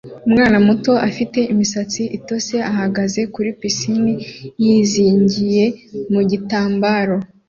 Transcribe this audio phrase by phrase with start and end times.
[0.27, 4.11] umwana muto afite imisatsi itose ihagaze kuri pisine
[4.63, 5.65] yizingiye
[6.13, 7.15] mu gitambaro